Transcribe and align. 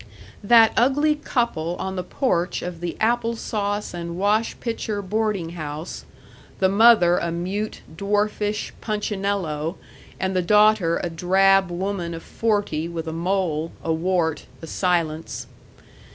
That 0.43 0.73
ugly 0.75 1.13
couple 1.13 1.75
on 1.77 1.95
the 1.95 2.01
porch 2.03 2.63
of 2.63 2.79
the 2.81 2.97
apple 2.99 3.35
sauce 3.35 3.93
and 3.93 4.17
wash 4.17 4.59
pitcher 4.59 4.99
boarding 4.99 5.49
house 5.49 6.05
the 6.57 6.69
mother 6.69 7.19
a 7.19 7.31
mute, 7.31 7.81
dwarfish 7.95 8.73
punchinello, 8.81 9.77
and 10.19 10.35
the 10.35 10.41
daughter 10.41 10.99
a 11.03 11.09
drab 11.11 11.69
woman 11.69 12.15
of 12.15 12.23
forty 12.23 12.89
with 12.89 13.07
a 13.07 13.13
mole, 13.13 13.73
a 13.83 13.93
wart, 13.93 14.47
a 14.63 14.65
silence. 14.65 15.45